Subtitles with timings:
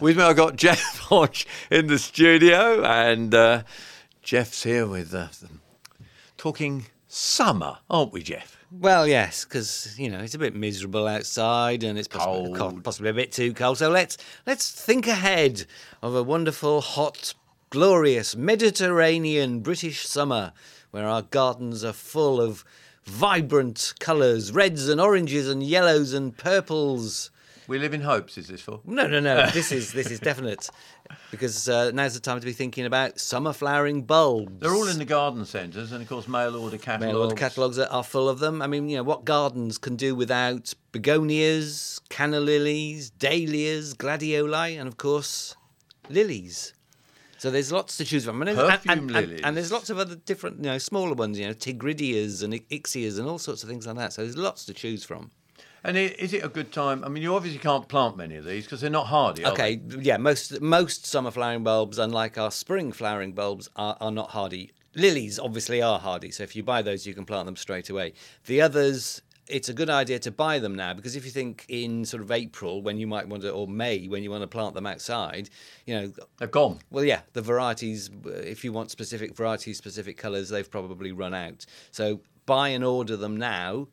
[0.00, 3.62] With me, I've got Jeff Hodge in the studio, and uh,
[4.22, 5.28] Jeff's here with uh,
[6.36, 8.54] talking summer, aren't we, Jeff?
[8.70, 12.82] Well, yes, because you know it's a bit miserable outside, and it's possibly, Cold.
[12.82, 13.78] possibly a bit too cold.
[13.78, 15.66] So let's let's think ahead
[16.02, 17.34] of a wonderful, hot,
[17.70, 20.52] glorious Mediterranean British summer,
[20.90, 22.64] where our gardens are full of
[23.04, 27.30] vibrant colours, reds and oranges and yellows and purples.
[27.66, 28.36] We live in hopes.
[28.36, 28.80] Is this for?
[28.84, 29.46] No, no, no.
[29.52, 30.68] this is this is definite,
[31.30, 34.60] because uh, now's the time to be thinking about summer flowering bulbs.
[34.60, 37.12] They're all in the garden centres, and of course, mail order catalogues.
[37.12, 38.60] Mail order catalogues are, are full of them.
[38.60, 44.86] I mean, you know, what gardens can do without begonias, canna lilies, dahlias, gladioli, and
[44.86, 45.56] of course,
[46.10, 46.74] lilies.
[47.38, 48.40] So there's lots to choose from.
[48.42, 49.40] And, Perfume and, and- lilies.
[49.44, 53.18] and there's lots of other different, you know, smaller ones, you know, tigridias and ixias
[53.18, 54.12] and all sorts of things like that.
[54.12, 55.30] So there's lots to choose from.
[55.84, 57.04] And is it a good time?
[57.04, 59.44] I mean, you obviously can't plant many of these because they're not hardy.
[59.44, 64.10] are Okay, yeah, most most summer flowering bulbs, unlike our spring flowering bulbs, are, are
[64.10, 64.70] not hardy.
[64.94, 68.14] Lilies obviously are hardy, so if you buy those, you can plant them straight away.
[68.46, 72.06] The others, it's a good idea to buy them now because if you think in
[72.06, 74.74] sort of April when you might want to, or May when you want to plant
[74.74, 75.50] them outside,
[75.84, 76.78] you know, They've gone.
[76.90, 81.66] well, yeah, the varieties, if you want specific varieties, specific colours, they've probably run out.
[81.90, 83.88] So buy and order them now.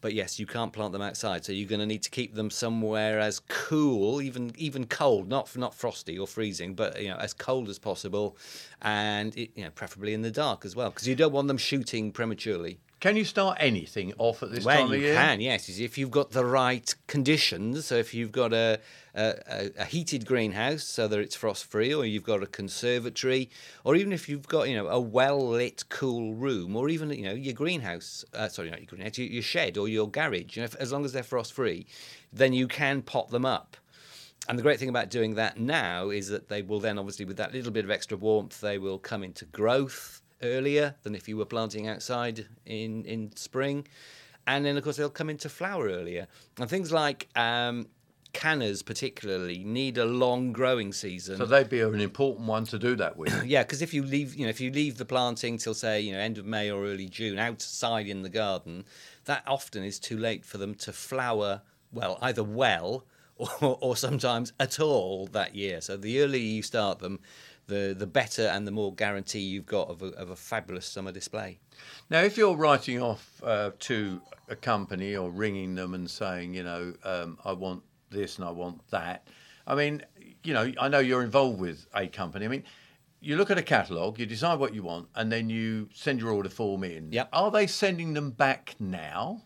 [0.00, 2.50] But yes, you can't plant them outside, so you're going to need to keep them
[2.50, 7.34] somewhere as cool, even even cold, not not frosty or freezing, but you know as
[7.34, 8.36] cold as possible,
[8.80, 11.58] and it, you know preferably in the dark as well, because you don't want them
[11.58, 12.78] shooting prematurely.
[13.00, 15.14] Can you start anything off at this Well, time of year?
[15.14, 17.86] Well, you can, yes, if you've got the right conditions.
[17.86, 18.78] So if you've got a,
[19.14, 23.48] a, a- a heated greenhouse so that it's frost free, or you've got a conservatory,
[23.84, 27.24] or even if you've got you know a well lit, cool room, or even you
[27.24, 30.56] know your greenhouse, uh, sorry, not your greenhouse, your, your shed or your garage.
[30.56, 31.86] You know, if, as long as they're frost free,
[32.34, 33.78] then you can pot them up.
[34.46, 37.38] And the great thing about doing that now is that they will then, obviously, with
[37.38, 41.36] that little bit of extra warmth, they will come into growth earlier than if you
[41.36, 43.86] were planting outside in, in spring.
[44.46, 46.26] And then, of course, they'll come into flower earlier.
[46.58, 47.86] And things like um,
[48.32, 51.36] cannas, particularly, need a long growing season.
[51.36, 53.44] So they'd be an important one to do that with.
[53.44, 56.12] Yeah, because if you leave, you know, if you leave the planting till say, you
[56.12, 58.84] know, end of May or early June outside in the garden,
[59.24, 61.62] that often is too late for them to flower.
[61.92, 63.04] Well, either well
[63.36, 65.80] or, or sometimes at all that year.
[65.80, 67.20] So the earlier you start them,
[67.66, 71.12] the the better and the more guarantee you've got of a, of a fabulous summer
[71.12, 71.58] display.
[72.10, 76.62] Now, if you're writing off uh, to a company or ringing them and saying, you
[76.62, 79.28] know, um, I want this and I want that,
[79.66, 80.02] I mean,
[80.42, 82.44] you know, I know you're involved with a company.
[82.44, 82.64] I mean,
[83.20, 86.30] you look at a catalogue, you decide what you want, and then you send your
[86.30, 87.12] order form in.
[87.12, 87.28] Yep.
[87.32, 89.42] Are they sending them back now?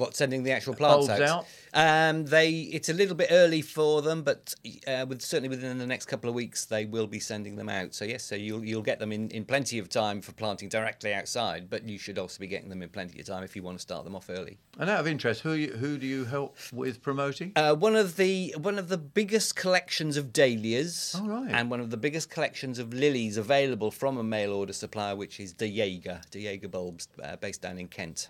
[0.00, 1.46] What sending the actual plants Bulbs out?
[1.72, 4.54] Um, they it's a little bit early for them, but
[4.88, 7.94] uh, with certainly within the next couple of weeks they will be sending them out.
[7.94, 11.12] So yes, so you'll you'll get them in, in plenty of time for planting directly
[11.14, 13.76] outside, but you should also be getting them in plenty of time if you want
[13.78, 14.58] to start them off early.
[14.78, 17.52] And out of interest, who you, who do you help with promoting?
[17.54, 21.50] Uh, one of the one of the biggest collections of dahlias, Oh, right.
[21.50, 25.38] and one of the biggest collections of lilies available from a mail order supplier, which
[25.38, 28.28] is De Jager, De Jager bulbs, uh, based down in Kent.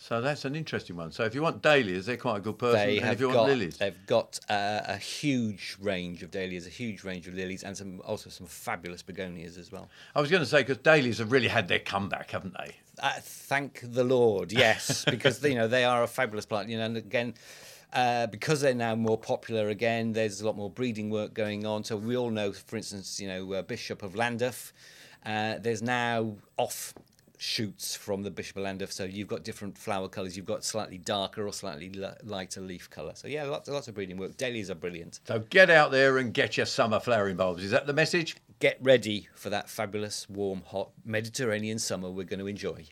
[0.00, 1.10] So that's an interesting one.
[1.10, 2.78] So if you want dahlias, they're quite a good person.
[2.78, 6.30] They and have if you got want lilies, they've got uh, a huge range of
[6.30, 9.90] dahlias, a huge range of lilies, and some also some fabulous begonias as well.
[10.14, 12.76] I was going to say because dahlias have really had their comeback, haven't they?
[13.02, 16.68] Uh, thank the Lord, yes, because you know they are a fabulous plant.
[16.68, 17.34] You know, and again.
[17.90, 21.82] Uh, because they're now more popular again, there's a lot more breeding work going on.
[21.82, 24.72] So we all know, for instance, you know uh, Bishop of Llandaff.
[25.24, 26.92] Uh, there's now off
[27.38, 30.36] shoots from the Bishop of so you've got different flower colours.
[30.36, 33.12] You've got slightly darker or slightly li- lighter leaf colour.
[33.14, 34.36] So yeah, lots, lots of breeding work.
[34.36, 35.20] Dahlias are brilliant.
[35.26, 37.62] So get out there and get your summer flowering bulbs.
[37.62, 38.36] Is that the message?
[38.58, 42.86] Get ready for that fabulous, warm, hot Mediterranean summer we're going to enjoy.